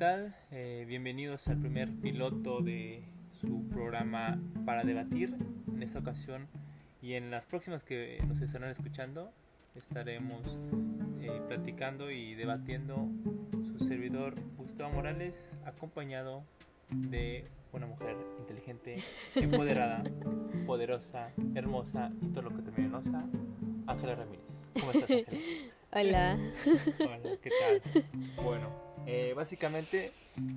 [0.00, 0.34] tal?
[0.50, 3.04] Eh, bienvenidos al primer piloto de
[3.38, 5.36] su programa para debatir.
[5.74, 6.48] En esta ocasión
[7.02, 9.30] y en las próximas que nos estarán escuchando
[9.74, 10.40] estaremos
[11.20, 13.10] eh, platicando y debatiendo
[13.62, 16.44] su servidor Gustavo Morales acompañado
[16.88, 18.96] de una mujer inteligente,
[19.34, 20.02] empoderada,
[20.66, 23.26] poderosa, hermosa y todo lo que termine en osa,
[23.86, 24.70] Ángela Ramírez.
[24.80, 25.38] ¿Cómo estás, Ángela?
[25.92, 26.38] Hola.
[27.00, 28.04] Hola, ¿qué tal?
[28.42, 30.12] Bueno, eh, básicamente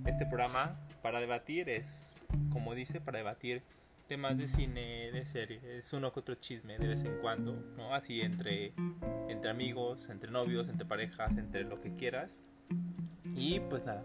[0.05, 0.71] este programa
[1.01, 3.61] para debatir es, como dice, para debatir
[4.07, 7.95] temas de cine, de series, uno que otro chisme de vez en cuando, ¿no?
[7.95, 8.73] Así entre,
[9.29, 12.41] entre amigos, entre novios, entre parejas, entre lo que quieras.
[13.35, 14.03] Y pues nada,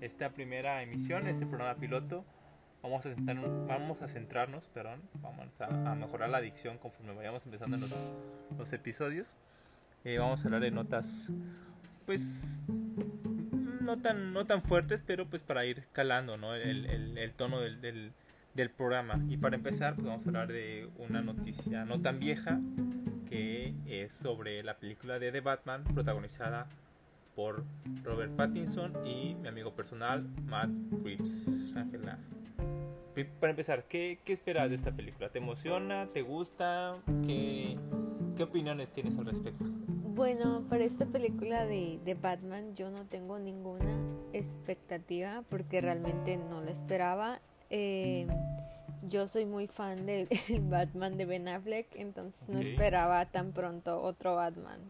[0.00, 2.24] esta primera emisión, este programa piloto,
[2.82, 3.14] vamos a,
[3.66, 8.14] vamos a centrarnos, perdón, vamos a, mejorar la adicción conforme vayamos empezando los,
[8.58, 9.36] los episodios.
[10.04, 11.32] Eh, vamos a hablar de notas,
[12.04, 12.62] pues,
[13.86, 16.54] no tan, no tan fuertes, pero pues para ir calando, ¿no?
[16.54, 18.12] El, el, el tono del, del,
[18.54, 19.24] del, programa.
[19.28, 22.60] Y para empezar, pues vamos a hablar de una noticia no tan vieja,
[23.28, 26.68] que es sobre la película de The Batman, protagonizada
[27.34, 27.64] por
[28.02, 30.70] Robert Pattinson y mi amigo personal, Matt
[31.04, 31.74] Reeves.
[31.76, 32.18] Ángela.
[33.40, 35.30] Para empezar, ¿qué, ¿qué esperas de esta película?
[35.30, 36.06] ¿Te emociona?
[36.12, 36.96] ¿Te gusta?
[37.24, 37.78] ¿Qué,
[38.36, 39.64] ¿Qué opiniones tienes al respecto?
[40.16, 44.00] Bueno, para esta película de, de, Batman yo no tengo ninguna
[44.32, 47.42] expectativa porque realmente no la esperaba.
[47.68, 48.26] Eh,
[49.06, 50.26] yo soy muy fan del
[50.70, 54.80] Batman de Ben Affleck, entonces no esperaba tan pronto otro Batman.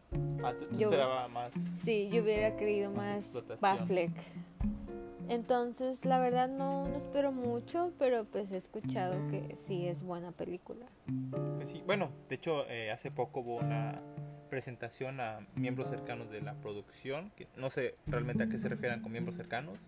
[0.44, 1.52] Ah, ¿tú, yo, esperaba más?
[1.54, 4.12] Sí, yo hubiera querido más, más Batfleck.
[5.28, 10.30] Entonces, la verdad no, no espero mucho, pero pues he escuchado que sí es buena
[10.30, 10.86] película.
[11.56, 14.00] Pues sí, bueno, de hecho eh, hace poco hubo una
[14.48, 19.00] presentación a miembros cercanos de la producción, que no sé realmente a qué se refieran
[19.00, 19.78] con miembros cercanos,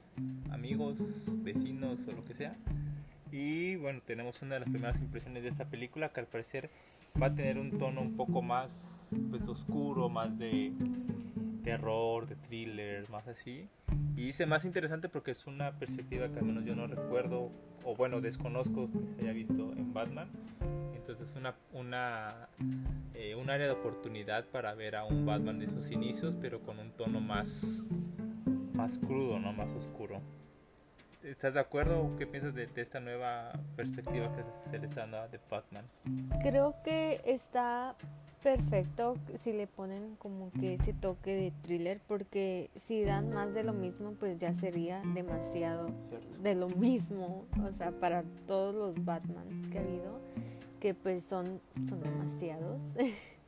[0.50, 0.98] amigos,
[1.42, 2.56] vecinos o lo que sea.
[3.30, 6.70] Y bueno, tenemos una de las primeras impresiones de esta película que al parecer
[7.20, 10.72] va a tener un tono un poco más pues, oscuro, más de
[11.62, 13.68] terror, de thriller, más así.
[14.16, 17.50] Y dice más interesante porque es una perspectiva que al menos yo no recuerdo
[17.84, 20.28] o bueno, desconozco que se haya visto en Batman.
[21.08, 22.48] Entonces es una, una,
[23.14, 26.78] eh, un área de oportunidad para ver a un Batman de sus inicios, pero con
[26.78, 27.82] un tono más,
[28.74, 29.54] más crudo, ¿no?
[29.54, 30.20] más oscuro.
[31.22, 32.14] ¿Estás de acuerdo?
[32.18, 35.86] ¿Qué piensas de, de, esta nueva perspectiva que se le está dando de Batman?
[36.42, 37.96] Creo que está
[38.42, 43.64] perfecto si le ponen como que ese toque de thriller porque si dan más de
[43.64, 45.90] lo mismo pues ya sería demasiado
[46.40, 50.20] de lo mismo o sea para todos los Batmans que ha habido
[50.78, 52.82] que pues son son demasiados.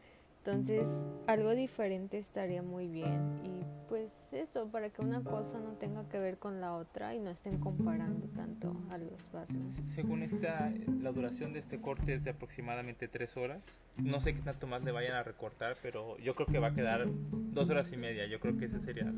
[0.44, 0.88] Entonces
[1.26, 3.41] algo diferente estaría muy bien.
[3.44, 7.20] Y pues eso para que una cosa no tenga que ver con la otra y
[7.20, 9.70] no estén comparando tanto a los Batman.
[9.70, 13.82] Según esta la duración de este corte es de aproximadamente tres horas.
[13.97, 16.74] No sé qué tanto más le vayan a recortar pero yo creo que va a
[16.74, 17.06] quedar
[17.52, 18.26] dos horas y media.
[18.26, 19.12] Yo creo que ese sería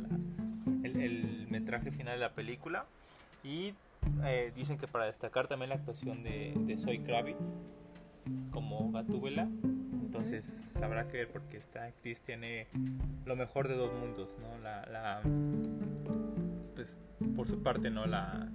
[0.83, 2.87] el, el, metraje final de la película.
[3.45, 3.75] Y
[4.25, 7.63] eh, dicen que para destacar también la actuación de, de Zoe Kravitz
[8.51, 9.49] como Gatúbela
[10.13, 12.67] entonces habrá que ver porque esta actriz tiene
[13.25, 14.59] lo mejor de dos mundos, ¿no?
[14.59, 15.23] La, la
[16.75, 16.99] pues
[17.35, 18.05] por su parte, ¿no?
[18.05, 18.47] La,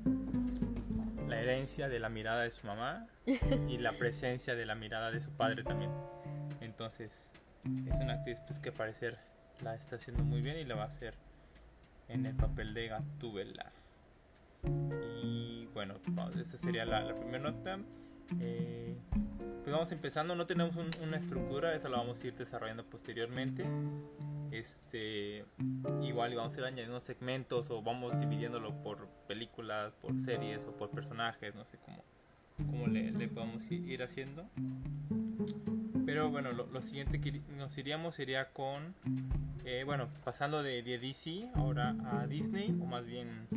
[1.28, 5.20] la herencia de la mirada de su mamá y la presencia de la mirada de
[5.20, 5.90] su padre también.
[6.62, 7.32] Entonces
[7.88, 9.18] es una actriz pues que parecer
[9.64, 11.16] la está haciendo muy bien y la va a hacer
[12.08, 13.72] en el papel de Gatúbela.
[14.64, 15.96] Y bueno,
[16.40, 17.80] esa sería la, la primera nota.
[18.40, 18.96] Eh,
[19.68, 23.66] pues vamos empezando, no tenemos una estructura, esa la vamos a ir desarrollando posteriormente.
[24.52, 25.44] Este,
[26.02, 30.90] igual vamos a ir añadiendo segmentos o vamos dividiéndolo por películas, por series o por
[30.90, 32.04] personajes, no sé cómo,
[32.56, 34.48] cómo le, le podemos ir haciendo.
[36.06, 38.96] Pero bueno, lo, lo, siguiente que nos iríamos sería con,
[39.66, 43.48] eh, bueno, pasando de, de, DC ahora a Disney, o más bien,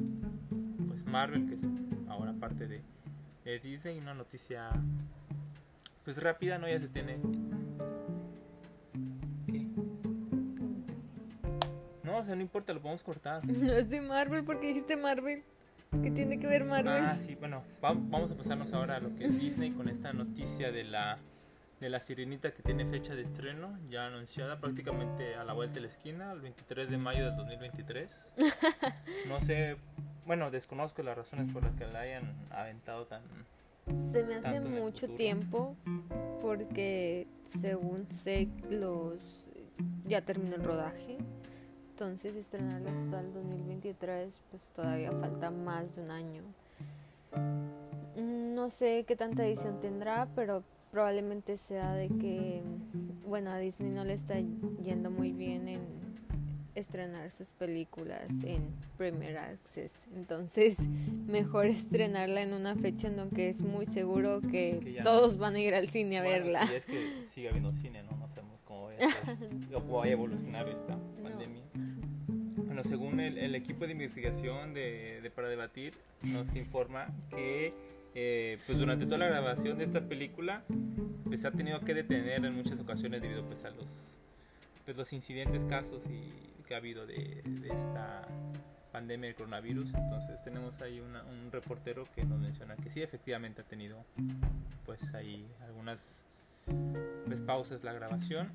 [0.88, 1.62] pues Marvel, que es
[2.08, 2.82] ahora parte de,
[3.44, 4.70] Disney, una noticia
[6.04, 6.68] pues rápida, ¿no?
[6.68, 7.18] Ya se tiene.
[9.46, 9.66] ¿Qué?
[12.02, 13.44] No, o sea, no importa, lo podemos cortar.
[13.46, 15.42] No es de Marvel, porque dijiste Marvel.
[16.02, 17.04] ¿Qué tiene que ver Marvel?
[17.04, 20.70] Ah, sí, bueno, vamos a pasarnos ahora a lo que es Disney con esta noticia
[20.70, 21.18] de la
[21.80, 25.80] de la sirenita que tiene fecha de estreno ya anunciada prácticamente a la vuelta de
[25.80, 28.32] la esquina, el 23 de mayo del 2023.
[29.28, 29.76] No sé,
[30.26, 33.22] bueno, desconozco las razones por las que la hayan aventado tan
[34.12, 35.74] se me hace mucho tiempo
[36.40, 37.26] porque
[37.60, 39.48] según sé los
[40.06, 41.18] ya terminó el rodaje.
[41.90, 46.42] entonces estrenarla hasta el 2023 pues todavía falta más de un año.
[48.16, 52.62] No sé qué tanta edición tendrá, pero probablemente sea de que,
[53.26, 54.34] bueno, a Disney no le está
[54.82, 55.99] yendo muy bien en
[56.74, 59.92] estrenar sus películas en Premier Access.
[60.14, 60.76] Entonces,
[61.26, 65.74] mejor estrenarla en una fecha en donde es muy seguro que, todos van a ir
[65.74, 66.66] al cine a verla.
[66.66, 68.16] Si es que sigue habiendo cine, ¿no?
[68.16, 68.88] No sabemos cómo
[69.96, 71.62] va a, evolucionar esta pandemia.
[72.66, 77.72] Bueno, según el, equipo de investigación de, Para Debatir, nos informa que
[78.14, 80.64] eh, pues durante toda la grabación de esta película
[81.24, 83.86] pues se ha tenido que detener en muchas ocasiones debido pues a los
[84.84, 87.42] pues los incidentes casos y que ha habido de,
[87.74, 88.22] esta
[88.92, 93.64] pandemia del coronavirus entonces tenemos ahí un reportero que nos menciona que sí efectivamente ha
[93.64, 94.04] tenido
[94.86, 96.22] pues ahí algunas
[97.26, 98.52] pues pausas la grabación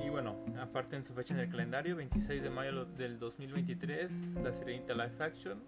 [0.00, 4.12] y bueno aparte en su fecha en el calendario 26 de mayo del 2023
[4.44, 5.60] la Sirenita Live Action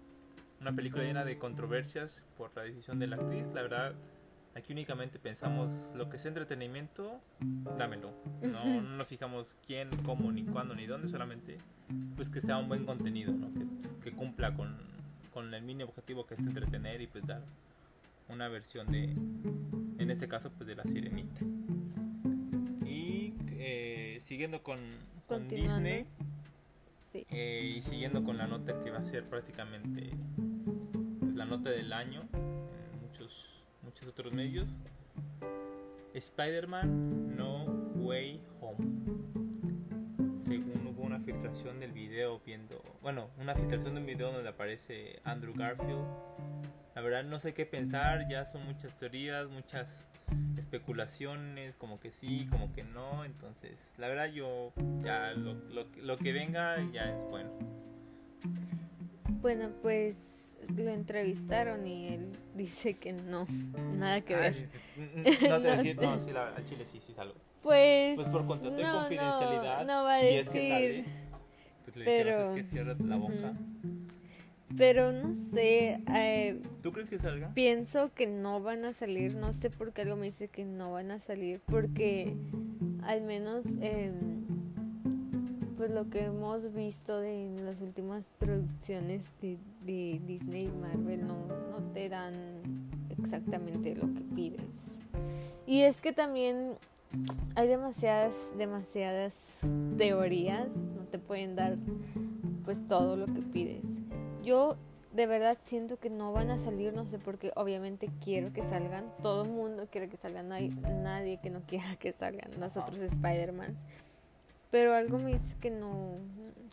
[0.61, 3.47] una película llena de controversias por la decisión de la actriz.
[3.53, 3.95] La verdad,
[4.59, 7.19] aquí únicamente pensamos lo que es entretenimiento,
[7.77, 8.13] dámelo.
[8.41, 11.57] No, nos fijamos quién, cómo, ni cuándo, ni dónde, solamente
[12.15, 13.51] pues que sea un buen contenido, ¿no?
[13.53, 14.77] que, pues, que cumpla con,
[15.33, 17.41] con el mínimo objetivo que es entretener y pues dar
[18.27, 19.05] una versión de,
[19.97, 21.41] en este caso, pues de la sirenita.
[22.85, 24.79] Y eh, siguiendo con,
[25.27, 26.05] con Disney.
[27.13, 30.11] Eh, y siguiendo con la nota que va a ser prácticamente
[31.33, 33.58] la nota del año en muchos,
[33.89, 34.69] muchos otros medios,
[36.13, 37.63] Spider-Man No
[37.95, 38.85] Way Home.
[40.45, 45.19] Según hubo una filtración del video viendo, bueno, una filtración de un video donde aparece
[45.23, 46.05] Andrew Garfield.
[46.93, 50.07] La verdad no sé qué pensar, ya son muchas teorías, muchas
[50.55, 53.25] especulaciones, como que sí, como que no.
[53.25, 54.71] Entonces, la verdad yo
[55.01, 55.55] ya lo,
[56.03, 57.49] lo, que venga ya es bueno.
[59.41, 60.38] Bueno, pues
[60.75, 63.45] lo entrevistaron y él dice que no,
[63.93, 64.69] nada que ver.
[64.97, 67.35] no te voy a decir, no, sí, la, al chile sí, sí salgo.
[67.61, 71.05] Pues, pues por contrato de confidencialidad, no, va a decir, es que sale,
[71.83, 73.53] pues le pero, es que cierra la boca.
[74.77, 75.99] Pero no sé.
[76.15, 77.51] Eh, ¿Tú crees que salga?
[77.53, 79.35] Pienso que no van a salir.
[79.35, 81.59] No sé por qué algo me dice que no van a salir.
[81.65, 82.35] Porque
[83.03, 84.11] al menos eh,
[85.79, 89.57] pues lo que hemos visto de en las últimas producciones de,
[90.27, 94.97] Disney y Marvel no, no te dan exactamente lo que pides.
[95.65, 96.75] Y es que también
[97.55, 99.33] hay demasiadas, demasiadas
[99.97, 100.75] teorías.
[100.75, 101.77] No te pueden dar
[102.65, 104.01] pues todo lo que pides
[104.43, 104.77] yo
[105.13, 109.05] de verdad siento que no van a salir, no sé porque obviamente quiero que salgan,
[109.21, 112.97] todo el mundo quiere que salgan, no hay nadie que no quiera que salgan, nosotros
[112.97, 113.75] Spider-Man.
[114.71, 116.17] Pero algo me dice que no,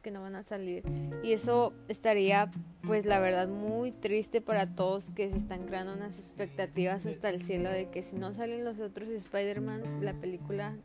[0.03, 0.85] que no van a salir.
[1.23, 2.51] Y eso estaría,
[2.83, 7.43] pues la verdad, muy triste para todos que se están creando unas expectativas hasta el
[7.43, 10.77] cielo de que si no salen los otros Spider-Man, la película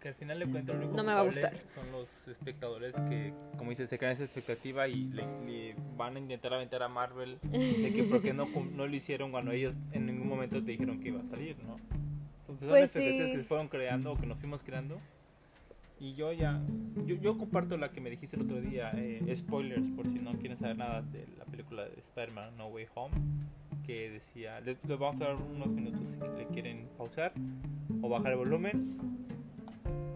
[0.00, 1.52] que al final le cuento lo único no me va a gustar.
[1.66, 6.54] son los espectadores que, como dice, se crean esa expectativa y le, van a intentar
[6.54, 10.26] aventar a Marvel de que por qué no, no lo hicieron cuando ellos en ningún
[10.26, 11.76] momento te dijeron que iba a salir, ¿no?
[12.46, 14.98] Son pues expectativas que se fueron creando o que nos fuimos creando.
[16.00, 16.60] Y yo ya,
[17.06, 20.32] yo, yo comparto la que me dijiste el otro día, eh, spoilers, por si no
[20.38, 23.14] quieren saber nada de la película de Spider-Man No Way Home,
[23.86, 27.32] que decía, les, les vamos a dar unos minutos si le quieren pausar
[28.00, 28.98] o bajar el volumen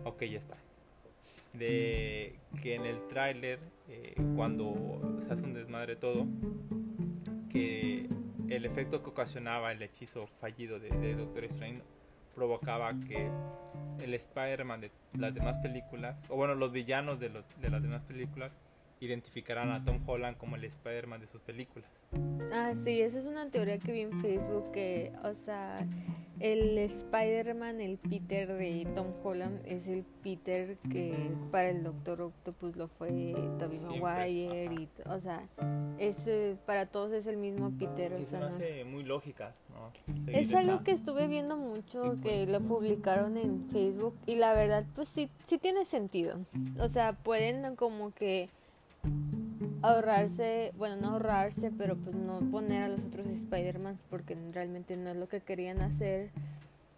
[0.05, 0.57] Ok, ya está.
[1.55, 6.27] De que en el tráiler, eh, cuando se hace un desmadre todo,
[7.49, 8.09] que
[8.49, 11.83] el efecto que ocasionaba el hechizo fallido de, Doctor Strange
[12.35, 13.31] provocaba que
[14.01, 18.59] el Spider-Man de las demás películas, o bueno, los villanos de, de las demás películas,
[19.05, 21.89] identificarán a Tom Holland como el Spider-Man de sus películas.
[22.53, 25.87] Ah, sí, esa es una teoría que vi en Facebook que, o sea,
[26.41, 32.77] el Spider-Man, el Peter de Tom Holland es el Peter que para el Doctor Octopus
[32.77, 35.49] lo fue Tobey Maguire y, o sea,
[35.99, 36.29] es,
[36.67, 38.15] para todos es el mismo Peter.
[38.15, 39.55] o sea, hace muy lógica,
[40.27, 45.09] Es algo que estuve viendo mucho, que lo publicaron en Facebook y la verdad, pues
[45.09, 46.41] sí, sí tiene sentido.
[46.79, 48.49] O sea, pueden como que
[49.83, 55.11] ahorrarse, bueno, no ahorrarse, pero pues no poner a los otros Spider-Man porque realmente no
[55.11, 56.31] es lo que querían hacer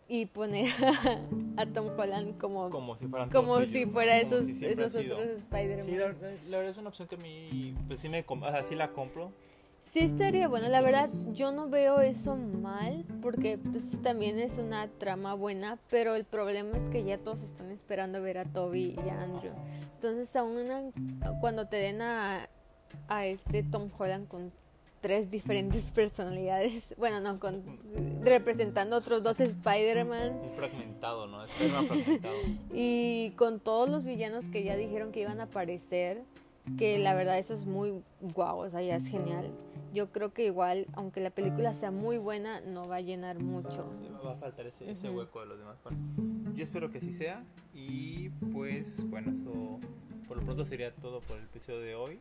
[0.09, 0.71] y poner
[1.57, 5.85] a, Tom Holland como como si, fueran como si fuera esos, esos otros Spider-Man.
[5.85, 9.33] Sí, la, verdad es una opción que a mí pues sí me así la compro.
[9.97, 14.89] Sí estaría bueno, la verdad yo no veo eso mal porque pues, también es una
[14.89, 19.09] trama buena, pero el problema es que ya todos están esperando ver a Toby y
[19.09, 19.55] a Andrew.
[19.95, 20.93] Entonces aún
[21.41, 22.47] cuando te den a,
[23.09, 24.53] a este Tom Holland con
[25.01, 27.63] tres diferentes personalidades, bueno, no, con
[28.21, 30.39] representando otros dos Spider-Man.
[30.57, 31.47] fragmentado, ¿no?
[31.47, 32.35] fragmentado.
[32.75, 36.23] y con todos los villanos que ya dijeron que iban a aparecer,
[36.77, 39.51] que la verdad eso es muy guau, o sea, ya es genial.
[39.93, 43.91] Yo creo que igual, aunque la película sea muy buena, no va a llenar mucho.
[44.25, 45.77] Va a faltar ese, ese hueco de los demás.
[46.55, 47.45] Yo espero que sí sea.
[47.75, 49.81] Y pues, bueno, eso
[50.27, 52.21] por lo pronto sería todo por el episodio de hoy.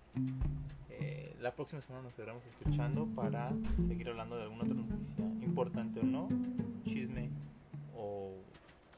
[0.90, 3.52] Eh, la próxima semana nos estaremos escuchando para
[3.88, 6.30] seguir hablando de alguna otra noticia, importante o no,
[6.86, 7.30] chisme
[7.96, 8.32] o,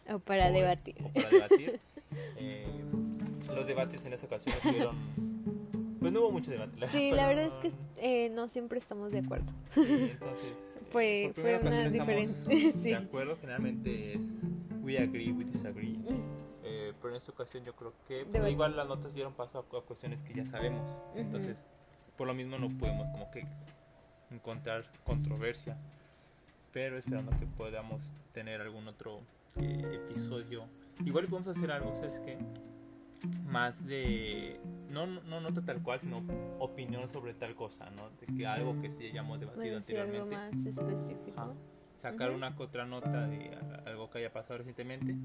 [0.09, 0.95] o para debatir.
[1.03, 1.79] O para debatir.
[2.38, 2.65] Eh,
[3.53, 4.95] los debates en esa ocasión fueron
[5.99, 6.79] pues no hubo mucho debate.
[6.79, 9.51] La sí, la verdad es que eh, no siempre estamos de acuerdo.
[9.69, 10.79] Sí, entonces.
[10.91, 12.71] fue fue una diferencia.
[12.81, 14.47] De acuerdo, generalmente es
[14.81, 15.97] we agree, we disagree.
[16.63, 19.81] Eh, pero en esta ocasión yo creo que pues, igual las notas dieron paso a,
[19.81, 20.97] cuestiones que ya sabemos.
[21.15, 21.63] Entonces,
[22.17, 23.45] por lo mismo no podemos como que
[24.31, 25.77] encontrar controversia.
[26.73, 29.21] Pero esperando que podamos tener algún otro
[29.55, 30.65] eh, episodio.
[31.05, 32.37] Igual podemos hacer algo, ¿sabes qué?
[33.45, 34.59] Más de.
[34.89, 36.24] No, no nota tal cual, sino
[36.59, 38.09] opinión sobre tal cosa, ¿no?
[38.21, 40.36] De que algo que ya hayamos debatido anteriormente.
[40.36, 41.55] Algo más específico.
[41.97, 45.15] Sacar una otra nota de algo que haya pasado recientemente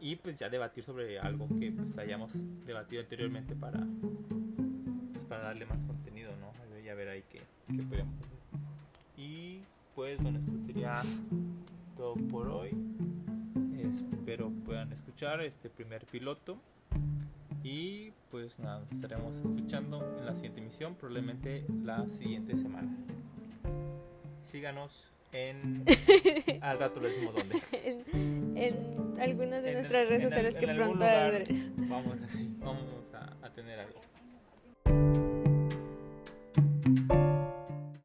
[0.00, 2.32] y pues ya debatir sobre algo que pues hayamos
[2.64, 3.80] debatido anteriormente para
[5.12, 6.52] pues, para darle más contenido no
[6.84, 8.38] ya ver ahí qué, qué podemos hacer
[9.16, 9.60] y
[9.94, 11.02] pues bueno esto sería
[11.96, 12.70] todo por hoy
[13.80, 16.58] espero puedan escuchar este primer piloto
[17.62, 22.96] y pues nada nos estaremos escuchando en la siguiente emisión probablemente la siguiente semana.
[24.42, 25.84] Síganos en
[26.60, 28.04] al rato les decimos dónde.
[28.58, 31.04] En, algunas de nuestras redes sociales que pronto
[31.88, 34.00] vamos así vamos a, a tener algo